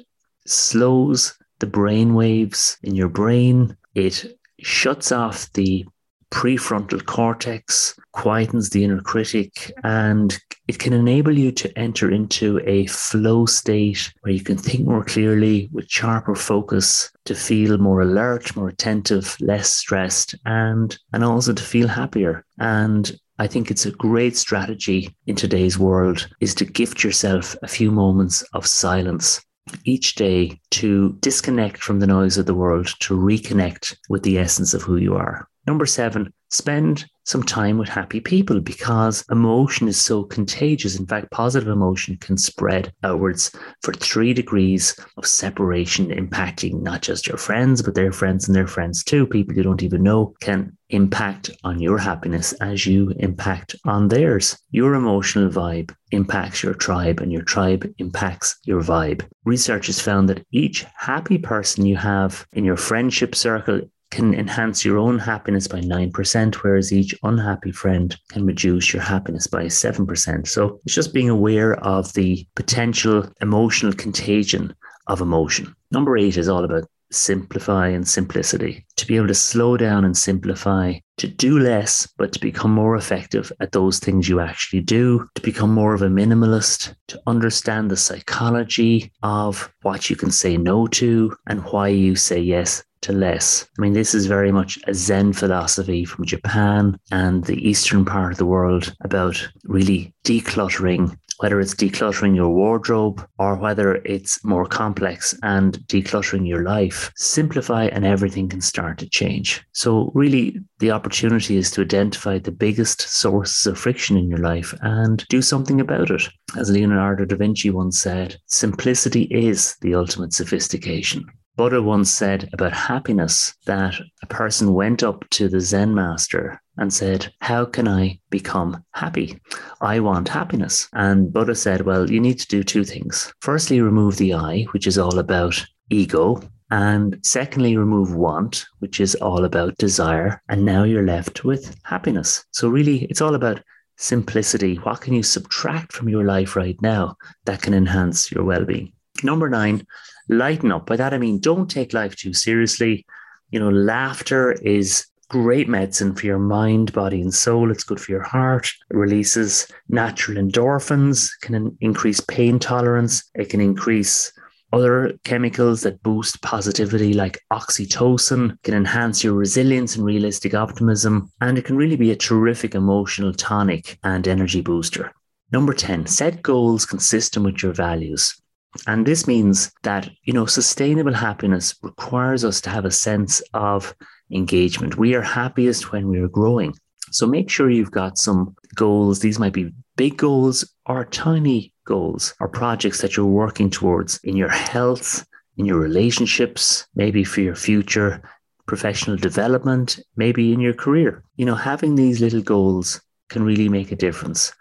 slows 0.48 1.38
the 1.60 1.68
brain 1.68 2.16
waves 2.16 2.78
in 2.82 2.96
your 2.96 3.10
brain. 3.10 3.78
It 3.94 4.40
shuts 4.62 5.12
off 5.12 5.52
the 5.54 5.86
prefrontal 6.32 7.04
cortex, 7.06 7.96
quietens 8.16 8.70
the 8.70 8.84
inner 8.84 9.02
critic, 9.02 9.72
and 9.84 10.40
it 10.68 10.80
can 10.80 10.94
enable 10.94 11.38
you 11.38 11.52
to 11.52 11.78
enter 11.78 12.12
into 12.12 12.60
a 12.66 12.86
flow 12.88 13.46
state 13.46 14.14
where 14.22 14.34
you 14.34 14.42
can 14.42 14.58
think 14.58 14.86
more 14.86 15.04
clearly 15.04 15.70
with 15.72 15.90
sharper 15.90 16.36
focus, 16.36 17.12
to 17.26 17.36
feel 17.36 17.78
more 17.78 18.02
alert, 18.02 18.56
more 18.56 18.70
attentive, 18.70 19.36
less 19.40 19.70
stressed, 19.70 20.36
and 20.46 20.98
and 21.14 21.24
also 21.24 21.54
to 21.54 21.64
feel 21.64 21.88
happier. 21.88 22.46
And 22.60 23.20
I 23.40 23.48
think 23.48 23.72
it's 23.72 23.86
a 23.86 23.92
great 23.92 24.36
strategy 24.36 25.16
in 25.26 25.36
today's 25.36 25.80
world 25.80 26.28
is 26.42 26.54
to 26.56 26.66
gift 26.66 27.04
yourself 27.04 27.56
a 27.64 27.68
few 27.68 27.90
moments 27.90 28.42
of 28.54 28.68
silence 28.68 29.42
each 29.86 30.16
day 30.16 30.60
to 30.72 31.14
disconnect 31.20 31.78
from 31.78 32.00
the 32.00 32.08
noise 32.08 32.38
of 32.38 32.46
the 32.46 32.56
world, 32.56 32.88
to 33.00 33.16
reconnect 33.16 33.96
with 34.10 34.24
the 34.24 34.38
essence 34.38 34.74
of 34.74 34.82
who 34.82 34.98
you 34.98 35.16
are. 35.16 35.48
Number 35.70 35.86
seven, 35.86 36.34
spend 36.50 37.06
some 37.26 37.44
time 37.44 37.78
with 37.78 37.90
happy 37.90 38.20
people 38.20 38.60
because 38.60 39.24
emotion 39.30 39.88
is 39.88 40.02
so 40.02 40.24
contagious. 40.24 40.98
In 40.98 41.06
fact, 41.06 41.30
positive 41.30 41.70
emotion 41.70 42.18
can 42.18 42.38
spread 42.38 42.92
outwards 43.04 43.52
for 43.84 43.94
three 43.94 44.34
degrees 44.34 45.00
of 45.18 45.28
separation, 45.28 46.08
impacting 46.08 46.82
not 46.82 47.04
just 47.04 47.28
your 47.28 47.38
friends, 47.38 47.84
but 47.84 47.94
their 47.94 48.12
friends 48.12 48.48
and 48.48 48.56
their 48.56 48.66
friends 48.66 49.04
too. 49.04 49.28
People 49.28 49.56
you 49.56 49.62
don't 49.62 49.84
even 49.84 50.02
know 50.02 50.34
can 50.42 50.76
impact 50.90 51.52
on 51.64 51.80
your 51.80 52.00
happiness 52.00 52.52
as 52.54 52.88
you 52.88 53.14
impact 53.20 53.76
on 53.86 54.08
theirs. 54.08 54.58
Your 54.72 54.96
emotional 54.96 55.52
vibe 55.52 55.94
impacts 56.10 56.64
your 56.64 56.74
tribe, 56.74 57.20
and 57.20 57.32
your 57.32 57.44
tribe 57.44 57.88
impacts 58.00 58.58
your 58.64 58.82
vibe. 58.82 59.24
Research 59.46 59.86
has 59.86 60.02
found 60.02 60.30
that 60.30 60.44
each 60.52 60.84
happy 60.96 61.38
person 61.38 61.86
you 61.86 61.96
have 61.96 62.48
in 62.54 62.66
your 62.66 62.78
friendship 62.78 63.36
circle 63.36 63.82
can 64.12 64.34
enhance 64.34 64.84
your 64.84 64.98
own 64.98 65.20
happiness 65.20 65.68
by 65.68 65.80
9%, 65.80 66.56
whereas 66.56 66.92
each 66.92 67.16
unhappy 67.24 67.72
friend 67.72 68.18
can 68.30 68.46
reduce 68.46 68.94
your 68.94 69.04
happiness 69.04 69.48
by 69.48 69.66
7%. 69.66 70.48
So 70.48 70.80
it's 70.86 70.96
just 70.96 71.14
being 71.14 71.30
aware 71.30 71.76
of 71.84 72.14
the 72.14 72.46
potential 72.56 73.30
emotional 73.42 73.94
contagion 73.94 74.76
of 75.08 75.22
emotion. 75.22 75.76
Number 75.92 76.18
eight 76.18 76.38
is 76.38 76.50
all 76.50 76.64
about 76.64 76.86
simplify 77.12 77.88
and 77.88 78.08
simplicity, 78.08 78.86
to 78.96 79.08
be 79.08 79.16
able 79.16 79.28
to 79.28 79.34
slow 79.34 79.76
down 79.78 80.06
and 80.06 80.16
simplify, 80.16 80.94
to 81.18 81.28
do 81.28 81.60
less, 81.60 82.08
but 82.18 82.32
to 82.32 82.40
become 82.40 82.72
more 82.72 82.96
effective 82.96 83.52
at 83.60 83.72
those 83.72 84.00
things 84.00 84.30
you 84.30 84.40
actually 84.40 84.82
do, 84.82 85.28
to 85.34 85.42
become 85.42 85.74
more 85.74 85.96
of 85.96 86.04
a 86.04 86.08
minimalist, 86.08 86.94
to 87.08 87.20
understand 87.26 87.90
the 87.90 87.98
psychology 87.98 89.12
of 89.24 89.74
what 89.82 90.10
you 90.10 90.16
can 90.16 90.32
say 90.32 90.56
no 90.56 90.86
to 90.86 91.36
and 91.48 91.64
why 91.66 91.88
you 91.88 92.16
say 92.16 92.40
yes 92.40 92.84
to 93.02 93.14
less. 93.14 93.68
I 93.78 93.82
mean, 93.82 93.94
this 93.94 94.14
is 94.14 94.26
very 94.26 94.52
much 94.52 94.80
a 94.88 94.94
Zen 94.94 95.34
philosophy 95.34 96.06
from 96.06 96.26
Japan 96.26 97.00
and 97.12 97.46
the 97.46 97.68
eastern 97.68 98.06
part 98.06 98.32
of 98.32 98.38
the 98.38 98.46
world 98.46 98.94
about 99.02 99.48
really 99.66 100.14
decluttering 100.24 101.18
whether 101.40 101.60
it's 101.60 101.74
decluttering 101.74 102.36
your 102.36 102.50
wardrobe 102.50 103.26
or 103.38 103.56
whether 103.56 103.96
it's 104.04 104.44
more 104.44 104.66
complex 104.66 105.34
and 105.42 105.80
decluttering 105.88 106.46
your 106.46 106.64
life, 106.64 107.12
simplify 107.16 107.86
and 107.86 108.06
everything 108.06 108.50
can 108.50 108.60
start 108.60 108.98
to 108.98 109.10
change. 109.10 109.64
So, 109.72 110.12
really, 110.14 110.60
the 110.80 110.92
opportunity 110.92 111.56
is 111.56 111.72
to 111.72 111.82
identify 111.82 112.40
the 112.40 112.52
biggest 112.52 113.02
sources 113.02 113.66
of 113.66 113.78
friction 113.78 114.18
in 114.18 114.30
your 114.30 114.40
life 114.40 114.74
and 114.82 115.26
do 115.30 115.42
something 115.42 115.80
about 115.80 116.12
it. 116.12 116.28
As 116.58 116.70
Leonardo 116.70 117.24
da 117.24 117.38
Vinci 117.38 117.70
once 117.70 118.00
said, 118.00 118.36
simplicity 118.48 119.24
is 119.24 119.78
the 119.82 119.96
ultimate 119.96 120.34
sophistication. 120.34 121.26
Buddha 121.60 121.82
once 121.82 122.10
said 122.10 122.50
about 122.54 122.72
happiness 122.72 123.54
that 123.66 123.94
a 124.24 124.28
person 124.28 124.74
went 124.74 125.04
up 125.04 125.30
to 125.32 125.50
the 125.50 125.60
Zen 125.60 125.94
master 125.94 126.62
and 126.78 126.94
said, 126.94 127.34
How 127.42 127.66
can 127.66 127.86
I 127.86 128.22
become 128.30 128.82
happy? 128.94 129.38
I 129.82 130.00
want 130.00 130.30
happiness. 130.30 130.88
And 130.94 131.34
Buddha 131.34 131.56
said, 131.56 131.82
Well, 131.82 132.10
you 132.10 132.22
need 132.22 132.40
to 132.40 132.48
do 132.48 132.64
two 132.64 132.86
things. 132.86 133.34
Firstly, 133.42 133.82
remove 133.82 134.16
the 134.16 134.36
I, 134.36 134.68
which 134.72 134.88
is 134.88 134.98
all 134.98 135.20
about 135.20 135.62
ego. 135.90 136.42
And 136.72 137.20
secondly, 137.24 137.76
remove 137.76 138.16
want, 138.16 138.66
which 138.78 139.02
is 139.02 139.16
all 139.16 139.44
about 139.44 139.76
desire. 139.76 140.42
And 140.48 140.64
now 140.64 140.86
you're 140.86 141.06
left 141.06 141.44
with 141.44 141.76
happiness. 141.84 142.46
So, 142.52 142.70
really, 142.70 143.04
it's 143.10 143.20
all 143.20 143.36
about 143.36 143.62
simplicity. 143.98 144.76
What 144.76 145.02
can 145.02 145.14
you 145.14 145.24
subtract 145.24 145.92
from 145.92 146.08
your 146.08 146.24
life 146.24 146.56
right 146.56 146.82
now 146.82 147.18
that 147.44 147.62
can 147.62 147.74
enhance 147.74 148.32
your 148.32 148.46
well 148.46 148.64
being? 148.64 148.94
Number 149.24 149.50
nine, 149.50 149.86
lighten 150.30 150.72
up. 150.72 150.86
By 150.86 150.96
that, 150.96 151.14
I 151.14 151.18
mean, 151.18 151.40
don't 151.40 151.70
take 151.70 151.94
life 151.94 152.16
too 152.16 152.34
seriously. 152.34 153.06
You 153.52 153.60
know, 153.60 153.70
laughter 153.70 154.54
is 154.54 155.06
great 155.30 155.68
medicine 155.70 156.16
for 156.16 156.26
your 156.26 156.40
mind, 156.40 156.92
body, 156.94 157.22
and 157.22 157.34
soul. 157.34 157.72
It's 157.72 157.84
good 157.84 158.00
for 158.00 158.12
your 158.12 158.24
heart. 158.24 158.72
It 158.90 158.96
releases 158.96 159.68
natural 159.88 160.38
endorphins, 160.38 161.30
can 161.42 161.78
increase 161.82 162.20
pain 162.22 162.60
tolerance. 162.60 163.30
It 163.36 163.50
can 163.50 163.62
increase 163.62 164.32
other 164.72 165.14
chemicals 165.24 165.82
that 165.82 166.02
boost 166.04 166.42
positivity, 166.42 167.14
like 167.14 167.42
oxytocin, 167.52 168.62
can 168.64 168.76
enhance 168.76 169.24
your 169.24 169.34
resilience 169.34 169.96
and 169.96 170.06
realistic 170.06 170.54
optimism. 170.54 171.32
And 171.42 171.58
it 171.58 171.66
can 171.66 171.76
really 171.76 171.96
be 171.96 172.12
a 172.12 172.16
terrific 172.16 172.76
emotional 172.76 173.34
tonic 173.34 173.98
and 174.04 174.28
energy 174.28 174.62
booster. 174.62 175.12
Number 175.52 175.74
10, 175.74 176.06
set 176.06 176.44
goals 176.44 176.86
consistent 176.86 177.46
with 177.46 177.64
your 177.64 177.74
values. 177.74 178.40
And 178.88 179.06
this 179.06 179.28
means 179.28 179.72
that, 179.84 180.10
you 180.24 180.34
know, 180.34 180.46
sustainable 180.46 181.14
happiness 181.14 181.76
requires 181.82 182.46
us 182.46 182.62
to 182.62 182.70
have 182.70 182.86
a 182.86 182.92
sense 182.92 183.42
of 183.54 183.96
engagement. 184.32 184.98
We 184.98 185.16
are 185.16 185.22
happiest 185.22 185.92
when 185.92 186.08
we 186.08 186.20
are 186.20 186.28
growing. 186.28 186.76
So 187.12 187.26
make 187.26 187.50
sure 187.50 187.70
you've 187.70 187.92
got 187.92 188.18
some 188.18 188.56
goals. 188.76 189.20
These 189.20 189.40
might 189.40 189.54
be 189.54 189.74
big 189.96 190.18
goals 190.18 190.72
or 190.86 191.06
tiny 191.06 191.74
goals 191.86 192.36
or 192.40 192.48
projects 192.48 193.02
that 193.02 193.18
you're 193.18 193.26
working 193.26 193.70
towards 193.70 194.20
in 194.24 194.38
your 194.38 194.50
health, 194.50 195.26
in 195.58 195.66
your 195.66 195.80
relationships, 195.80 196.88
maybe 196.96 197.24
for 197.24 197.42
your 197.42 197.56
future 197.56 198.22
professional 198.68 199.18
development, 199.18 200.00
maybe 200.16 200.54
in 200.54 200.60
your 200.60 200.76
career. 200.76 201.24
You 201.38 201.46
know, 201.46 201.56
having 201.56 201.96
these 201.96 202.22
little 202.22 202.42
goals 202.42 203.02
can 203.30 203.44
really 203.44 203.68
make 203.68 203.92
a 203.92 203.96
difference. 203.96 204.54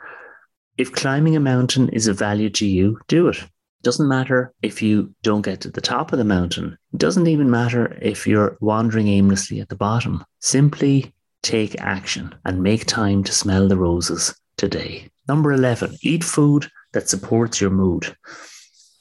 If 0.79 0.93
climbing 0.93 1.37
a 1.37 1.41
mountain 1.41 1.91
is 1.91 2.07
of 2.07 2.19
value 2.19 2.49
to 2.51 2.67
you, 2.67 2.99
do 3.07 3.29
it. 3.29 3.45
Doesn't 3.83 4.09
matter 4.09 4.53
if 4.63 4.83
you 4.83 5.15
don't 5.23 5.43
get 5.43 5.61
to 5.61 5.71
the 5.71 5.81
top 5.81 6.13
of 6.13 6.19
the 6.19 6.25
mountain. 6.25 6.77
It 6.93 6.99
doesn't 6.99 7.29
even 7.29 7.51
matter 7.51 7.97
if 8.03 8.27
you're 8.27 8.57
wandering 8.61 9.09
aimlessly 9.09 9.61
at 9.61 9.69
the 9.69 9.77
bottom. 9.77 10.25
Simply 10.41 11.15
take 11.43 11.81
action 11.81 12.35
and 12.45 12.63
make 12.63 12.87
time 12.87 13.23
to 13.25 13.33
smell 13.33 13.69
the 13.69 13.77
roses 13.77 14.35
today. 14.57 15.09
Number 15.29 15.53
11, 15.53 15.97
eat 16.03 16.25
food 16.25 16.69
that 16.93 17.09
supports 17.09 17.61
your 17.61 17.71
mood. 17.71 18.17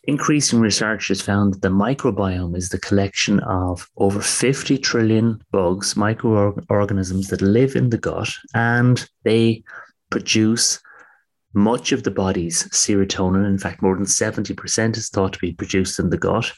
Increasing 0.03 0.61
research 0.61 1.09
has 1.09 1.21
found 1.21 1.53
that 1.53 1.61
the 1.61 1.69
microbiome 1.69 2.55
is 2.55 2.69
the 2.69 2.79
collection 2.79 3.39
of 3.41 3.89
over 3.97 4.21
50 4.21 4.77
trillion 4.77 5.41
bugs, 5.51 5.97
microorganisms 5.97 7.27
that 7.27 7.41
live 7.41 7.75
in 7.75 7.89
the 7.89 7.97
gut, 7.97 8.29
and 8.53 9.09
they 9.23 9.63
produce 10.09 10.79
much 11.53 11.91
of 11.91 12.03
the 12.03 12.11
body's 12.11 12.63
serotonin, 12.65 13.45
in 13.45 13.57
fact, 13.57 13.81
more 13.81 13.95
than 13.95 14.05
70% 14.05 14.97
is 14.97 15.09
thought 15.09 15.33
to 15.33 15.39
be 15.39 15.53
produced 15.53 15.99
in 15.99 16.09
the 16.09 16.17
gut, 16.17 16.51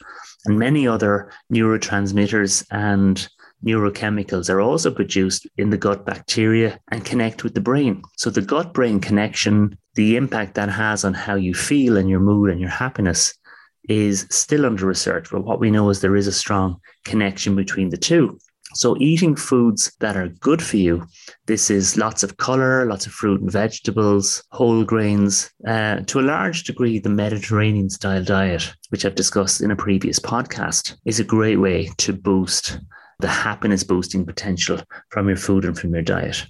and 0.45 0.57
many 0.57 0.87
other 0.87 1.31
neurotransmitters 1.53 2.65
and 2.71 3.27
neurochemicals 3.65 4.49
are 4.49 4.61
also 4.61 4.89
produced 4.89 5.47
in 5.57 5.69
the 5.69 5.77
gut 5.77 6.05
bacteria 6.05 6.79
and 6.91 7.05
connect 7.05 7.43
with 7.43 7.53
the 7.53 7.61
brain. 7.61 8.01
So, 8.17 8.29
the 8.29 8.41
gut 8.41 8.73
brain 8.73 8.99
connection, 8.99 9.77
the 9.95 10.15
impact 10.15 10.55
that 10.55 10.69
has 10.69 11.03
on 11.03 11.13
how 11.13 11.35
you 11.35 11.53
feel 11.53 11.97
and 11.97 12.09
your 12.09 12.21
mood 12.21 12.49
and 12.49 12.59
your 12.59 12.69
happiness 12.69 13.33
is 13.87 14.27
still 14.29 14.65
under 14.65 14.85
research. 14.85 15.29
But 15.31 15.43
what 15.43 15.59
we 15.59 15.71
know 15.71 15.89
is 15.89 15.99
there 15.99 16.15
is 16.15 16.27
a 16.27 16.31
strong 16.31 16.79
connection 17.05 17.55
between 17.55 17.89
the 17.89 17.97
two. 17.97 18.39
So, 18.75 18.95
eating 18.99 19.35
foods 19.35 19.91
that 19.99 20.15
are 20.15 20.27
good 20.27 20.61
for 20.61 20.77
you, 20.77 21.07
this 21.47 21.71
is 21.71 21.97
lots 21.97 22.21
of 22.21 22.37
color, 22.37 22.85
lots 22.85 23.07
of 23.07 23.11
fruit 23.11 23.41
and 23.41 23.51
vegetables, 23.51 24.43
whole 24.51 24.83
grains, 24.83 25.49
uh, 25.67 26.01
to 26.01 26.19
a 26.19 26.21
large 26.21 26.65
degree, 26.65 26.99
the 26.99 27.09
Mediterranean 27.09 27.89
style 27.89 28.23
diet, 28.23 28.71
which 28.89 29.05
I've 29.05 29.15
discussed 29.15 29.61
in 29.61 29.71
a 29.71 29.75
previous 29.75 30.19
podcast, 30.19 30.95
is 31.05 31.19
a 31.19 31.23
great 31.23 31.57
way 31.57 31.89
to 31.97 32.13
boost 32.13 32.79
the 33.19 33.27
happiness 33.27 33.83
boosting 33.83 34.25
potential 34.25 34.81
from 35.09 35.27
your 35.27 35.37
food 35.37 35.65
and 35.65 35.77
from 35.77 35.93
your 35.93 36.03
diet. 36.03 36.45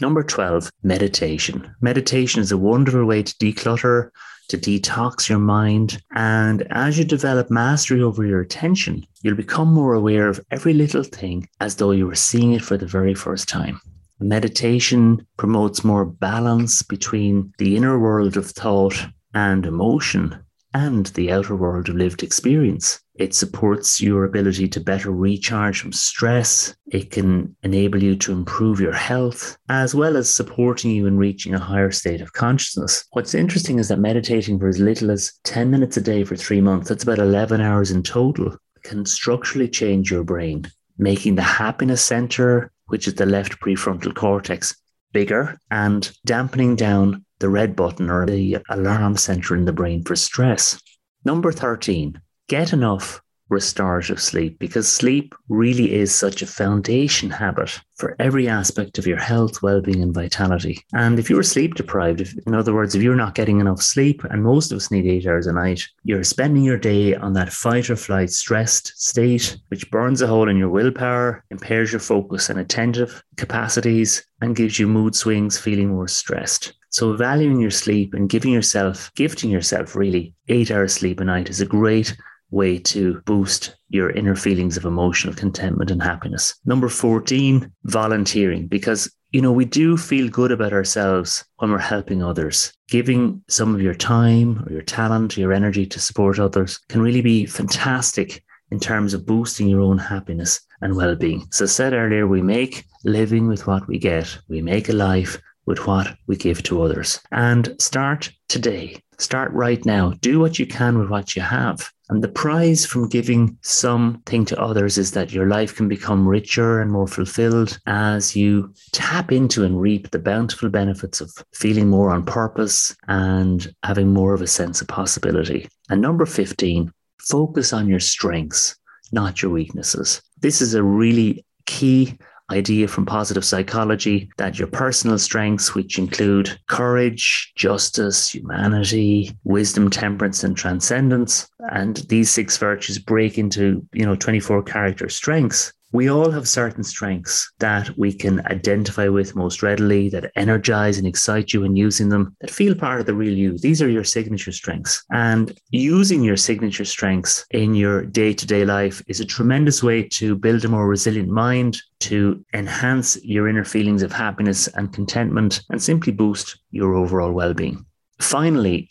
Number 0.00 0.22
12, 0.22 0.70
meditation. 0.82 1.72
Meditation 1.80 2.40
is 2.40 2.50
a 2.50 2.58
wonderful 2.58 3.04
way 3.04 3.22
to 3.22 3.34
declutter, 3.34 4.10
to 4.48 4.58
detox 4.58 5.28
your 5.28 5.38
mind. 5.38 6.02
And 6.14 6.66
as 6.70 6.98
you 6.98 7.04
develop 7.04 7.50
mastery 7.50 8.02
over 8.02 8.24
your 8.24 8.40
attention, 8.40 9.06
you'll 9.22 9.36
become 9.36 9.72
more 9.72 9.94
aware 9.94 10.28
of 10.28 10.44
every 10.50 10.74
little 10.74 11.02
thing 11.02 11.48
as 11.60 11.76
though 11.76 11.90
you 11.90 12.06
were 12.06 12.14
seeing 12.14 12.52
it 12.52 12.62
for 12.62 12.76
the 12.76 12.86
very 12.86 13.14
first 13.14 13.48
time. 13.48 13.80
Meditation 14.20 15.26
promotes 15.36 15.84
more 15.84 16.04
balance 16.04 16.82
between 16.82 17.52
the 17.58 17.76
inner 17.76 17.98
world 17.98 18.36
of 18.36 18.50
thought 18.50 19.06
and 19.34 19.66
emotion 19.66 20.38
and 20.72 21.06
the 21.06 21.32
outer 21.32 21.56
world 21.56 21.88
of 21.88 21.96
lived 21.96 22.22
experience. 22.22 23.00
It 23.16 23.34
supports 23.34 24.00
your 24.00 24.24
ability 24.24 24.68
to 24.68 24.80
better 24.80 25.10
recharge 25.10 25.80
from 25.80 25.92
stress. 25.92 26.74
It 26.86 27.12
can 27.12 27.54
enable 27.62 28.02
you 28.02 28.16
to 28.16 28.32
improve 28.32 28.80
your 28.80 28.92
health, 28.92 29.56
as 29.68 29.94
well 29.94 30.16
as 30.16 30.28
supporting 30.28 30.90
you 30.90 31.06
in 31.06 31.16
reaching 31.16 31.54
a 31.54 31.58
higher 31.60 31.92
state 31.92 32.20
of 32.20 32.32
consciousness. 32.32 33.04
What's 33.12 33.34
interesting 33.34 33.78
is 33.78 33.88
that 33.88 34.00
meditating 34.00 34.58
for 34.58 34.68
as 34.68 34.80
little 34.80 35.12
as 35.12 35.32
10 35.44 35.70
minutes 35.70 35.96
a 35.96 36.00
day 36.00 36.24
for 36.24 36.34
three 36.34 36.60
months, 36.60 36.88
that's 36.88 37.04
about 37.04 37.18
11 37.18 37.60
hours 37.60 37.92
in 37.92 38.02
total, 38.02 38.56
can 38.82 39.06
structurally 39.06 39.68
change 39.68 40.10
your 40.10 40.24
brain, 40.24 40.66
making 40.98 41.36
the 41.36 41.42
happiness 41.42 42.02
center, 42.02 42.72
which 42.86 43.06
is 43.06 43.14
the 43.14 43.26
left 43.26 43.60
prefrontal 43.60 44.14
cortex, 44.14 44.74
bigger 45.12 45.56
and 45.70 46.10
dampening 46.26 46.76
down 46.76 47.24
the 47.38 47.48
red 47.48 47.74
button 47.74 48.10
or 48.10 48.26
the 48.26 48.58
alarm 48.68 49.16
center 49.16 49.54
in 49.56 49.64
the 49.64 49.72
brain 49.72 50.02
for 50.02 50.16
stress. 50.16 50.78
Number 51.24 51.52
13, 51.52 52.20
get 52.48 52.72
enough 52.72 53.20
restorative 53.50 54.20
sleep 54.20 54.58
because 54.58 54.90
sleep 54.90 55.34
really 55.48 55.92
is 55.92 56.14
such 56.14 56.42
a 56.42 56.46
foundation 56.46 57.30
habit 57.30 57.78
for 57.96 58.16
every 58.18 58.48
aspect 58.48 58.98
of 58.98 59.06
your 59.06 59.18
health, 59.18 59.62
well-being 59.62 60.02
and 60.02 60.14
vitality. 60.14 60.82
And 60.94 61.18
if 61.18 61.28
you're 61.28 61.42
sleep 61.42 61.74
deprived, 61.74 62.20
if, 62.20 62.34
in 62.46 62.54
other 62.54 62.74
words, 62.74 62.94
if 62.94 63.02
you're 63.02 63.14
not 63.14 63.34
getting 63.34 63.60
enough 63.60 63.82
sleep, 63.82 64.24
and 64.24 64.42
most 64.42 64.72
of 64.72 64.76
us 64.76 64.90
need 64.90 65.06
eight 65.06 65.26
hours 65.26 65.46
a 65.46 65.52
night, 65.52 65.86
you're 66.02 66.24
spending 66.24 66.64
your 66.64 66.78
day 66.78 67.14
on 67.14 67.34
that 67.34 67.52
fight 67.52 67.90
or 67.90 67.96
flight 67.96 68.30
stressed 68.30 68.92
state, 69.00 69.56
which 69.68 69.90
burns 69.90 70.22
a 70.22 70.26
hole 70.26 70.48
in 70.48 70.56
your 70.56 70.70
willpower, 70.70 71.44
impairs 71.50 71.92
your 71.92 72.00
focus 72.00 72.48
and 72.48 72.58
attentive 72.58 73.22
capacities, 73.36 74.26
and 74.40 74.56
gives 74.56 74.78
you 74.78 74.88
mood 74.88 75.14
swings, 75.14 75.58
feeling 75.58 75.88
more 75.88 76.08
stressed. 76.08 76.74
So 76.90 77.16
valuing 77.16 77.60
your 77.60 77.72
sleep 77.72 78.14
and 78.14 78.28
giving 78.28 78.52
yourself, 78.52 79.12
gifting 79.16 79.50
yourself 79.50 79.96
really 79.96 80.34
eight 80.48 80.70
hours 80.70 80.94
sleep 80.94 81.20
a 81.20 81.24
night 81.24 81.50
is 81.50 81.60
a 81.60 81.66
great 81.66 82.16
way 82.50 82.78
to 82.78 83.20
boost 83.22 83.76
your 83.88 84.10
inner 84.10 84.36
feelings 84.36 84.76
of 84.76 84.84
emotional 84.84 85.34
contentment 85.34 85.90
and 85.90 86.02
happiness. 86.02 86.54
Number 86.64 86.88
14, 86.88 87.70
volunteering, 87.84 88.66
because 88.66 89.10
you 89.34 89.42
know, 89.42 89.50
we 89.50 89.64
do 89.64 89.96
feel 89.96 90.28
good 90.28 90.52
about 90.52 90.72
ourselves 90.72 91.44
when 91.56 91.72
we're 91.72 91.78
helping 91.78 92.22
others. 92.22 92.72
Giving 92.88 93.42
some 93.48 93.74
of 93.74 93.82
your 93.82 93.94
time 93.94 94.62
or 94.64 94.72
your 94.72 94.82
talent, 94.82 95.36
or 95.36 95.40
your 95.40 95.52
energy 95.52 95.84
to 95.86 95.98
support 95.98 96.38
others 96.38 96.78
can 96.88 97.02
really 97.02 97.20
be 97.20 97.44
fantastic 97.44 98.44
in 98.70 98.78
terms 98.78 99.12
of 99.12 99.26
boosting 99.26 99.66
your 99.66 99.80
own 99.80 99.98
happiness 99.98 100.60
and 100.82 100.94
well 100.94 101.16
being. 101.16 101.48
So, 101.50 101.64
I 101.64 101.66
said 101.66 101.94
earlier, 101.94 102.28
we 102.28 102.42
make 102.42 102.84
living 103.04 103.48
with 103.48 103.66
what 103.66 103.88
we 103.88 103.98
get, 103.98 104.38
we 104.48 104.62
make 104.62 104.88
a 104.88 104.92
life 104.92 105.36
with 105.66 105.84
what 105.84 106.16
we 106.28 106.36
give 106.36 106.62
to 106.64 106.82
others. 106.82 107.20
And 107.32 107.74
start 107.80 108.30
today. 108.48 109.02
Start 109.18 109.50
right 109.52 109.84
now. 109.84 110.12
Do 110.20 110.38
what 110.38 110.60
you 110.60 110.66
can 110.66 110.96
with 110.96 111.08
what 111.08 111.34
you 111.34 111.42
have. 111.42 111.90
And 112.10 112.22
the 112.22 112.28
prize 112.28 112.84
from 112.84 113.08
giving 113.08 113.56
something 113.62 114.44
to 114.46 114.60
others 114.60 114.98
is 114.98 115.12
that 115.12 115.32
your 115.32 115.46
life 115.46 115.74
can 115.74 115.88
become 115.88 116.28
richer 116.28 116.80
and 116.80 116.92
more 116.92 117.06
fulfilled 117.06 117.78
as 117.86 118.36
you 118.36 118.74
tap 118.92 119.32
into 119.32 119.64
and 119.64 119.80
reap 119.80 120.10
the 120.10 120.18
bountiful 120.18 120.68
benefits 120.68 121.22
of 121.22 121.32
feeling 121.54 121.88
more 121.88 122.10
on 122.10 122.24
purpose 122.24 122.94
and 123.08 123.74
having 123.82 124.12
more 124.12 124.34
of 124.34 124.42
a 124.42 124.46
sense 124.46 124.82
of 124.82 124.88
possibility. 124.88 125.66
And 125.88 126.02
number 126.02 126.26
15, 126.26 126.92
focus 127.20 127.72
on 127.72 127.88
your 127.88 128.00
strengths, 128.00 128.76
not 129.10 129.40
your 129.40 129.52
weaknesses. 129.52 130.20
This 130.40 130.60
is 130.60 130.74
a 130.74 130.82
really 130.82 131.46
key 131.64 132.18
idea 132.50 132.88
from 132.88 133.06
positive 133.06 133.44
psychology 133.44 134.30
that 134.36 134.58
your 134.58 134.68
personal 134.68 135.18
strengths, 135.18 135.74
which 135.74 135.98
include 135.98 136.58
courage, 136.68 137.52
justice, 137.56 138.34
humanity, 138.34 139.36
wisdom, 139.44 139.90
temperance, 139.90 140.44
and 140.44 140.56
transcendence, 140.56 141.48
and 141.72 141.98
these 142.08 142.30
six 142.30 142.56
virtues 142.58 142.98
break 142.98 143.38
into, 143.38 143.86
you 143.92 144.04
know, 144.04 144.16
24 144.16 144.62
character 144.62 145.08
strengths, 145.08 145.72
we 145.94 146.10
all 146.10 146.32
have 146.32 146.48
certain 146.48 146.82
strengths 146.82 147.52
that 147.60 147.96
we 147.96 148.12
can 148.12 148.44
identify 148.48 149.06
with 149.06 149.36
most 149.36 149.62
readily, 149.62 150.08
that 150.08 150.32
energize 150.34 150.98
and 150.98 151.06
excite 151.06 151.54
you 151.54 151.62
in 151.62 151.76
using 151.76 152.08
them, 152.08 152.36
that 152.40 152.50
feel 152.50 152.74
part 152.74 152.98
of 152.98 153.06
the 153.06 153.14
real 153.14 153.32
you. 153.32 153.56
These 153.58 153.80
are 153.80 153.88
your 153.88 154.02
signature 154.02 154.50
strengths. 154.50 155.04
And 155.12 155.56
using 155.70 156.24
your 156.24 156.36
signature 156.36 156.84
strengths 156.84 157.46
in 157.52 157.76
your 157.76 158.04
day 158.04 158.34
to 158.34 158.44
day 158.44 158.64
life 158.64 159.04
is 159.06 159.20
a 159.20 159.24
tremendous 159.24 159.84
way 159.84 160.02
to 160.14 160.34
build 160.34 160.64
a 160.64 160.68
more 160.68 160.88
resilient 160.88 161.28
mind, 161.28 161.80
to 162.00 162.44
enhance 162.54 163.16
your 163.24 163.46
inner 163.46 163.64
feelings 163.64 164.02
of 164.02 164.10
happiness 164.10 164.66
and 164.74 164.92
contentment, 164.92 165.62
and 165.70 165.80
simply 165.80 166.12
boost 166.12 166.58
your 166.72 166.96
overall 166.96 167.30
well 167.30 167.54
being. 167.54 167.86
Finally, 168.18 168.90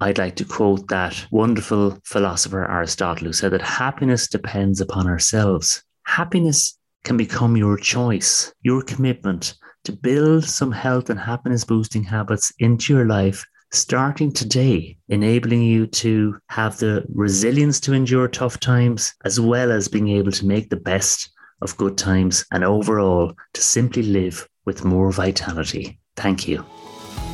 I'd 0.00 0.18
like 0.18 0.36
to 0.36 0.44
quote 0.44 0.86
that 0.88 1.24
wonderful 1.30 1.98
philosopher 2.04 2.70
Aristotle, 2.70 3.28
who 3.28 3.32
said 3.32 3.52
that 3.52 3.62
happiness 3.62 4.28
depends 4.28 4.82
upon 4.82 5.06
ourselves. 5.06 5.82
Happiness 6.04 6.78
can 7.04 7.16
become 7.16 7.56
your 7.56 7.76
choice, 7.76 8.52
your 8.62 8.82
commitment 8.82 9.54
to 9.84 9.92
build 9.92 10.44
some 10.44 10.70
health 10.70 11.10
and 11.10 11.18
happiness 11.18 11.64
boosting 11.64 12.04
habits 12.04 12.52
into 12.58 12.94
your 12.94 13.06
life 13.06 13.44
starting 13.72 14.30
today, 14.30 14.96
enabling 15.08 15.62
you 15.62 15.86
to 15.86 16.38
have 16.48 16.76
the 16.78 17.04
resilience 17.14 17.80
to 17.80 17.94
endure 17.94 18.28
tough 18.28 18.60
times, 18.60 19.14
as 19.24 19.40
well 19.40 19.72
as 19.72 19.88
being 19.88 20.08
able 20.08 20.30
to 20.30 20.46
make 20.46 20.68
the 20.68 20.76
best 20.76 21.30
of 21.62 21.76
good 21.78 21.96
times 21.96 22.44
and 22.52 22.64
overall 22.64 23.32
to 23.54 23.62
simply 23.62 24.02
live 24.02 24.46
with 24.66 24.84
more 24.84 25.10
vitality. 25.10 25.98
Thank 26.16 26.46
you. 26.46 26.64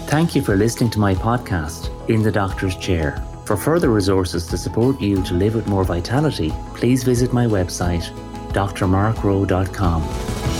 Thank 0.07 0.37
you 0.37 0.43
for 0.43 0.57
listening 0.57 0.91
to 0.91 1.01
my 1.01 1.15
podcast, 1.15 1.91
In 2.09 2.23
the 2.23 2.33
Doctor's 2.33 2.77
Chair. 2.77 3.23
For 3.45 3.57
further 3.57 3.91
resources 3.91 4.47
to 4.47 4.57
support 4.57 5.01
you 5.01 5.23
to 5.25 5.35
live 5.35 5.55
with 5.55 5.67
more 5.67 5.85
vitality, 5.85 6.53
please 6.75 7.03
visit 7.03 7.33
my 7.33 7.47
website, 7.47 8.07
drmarkrowe.com. 8.53 10.58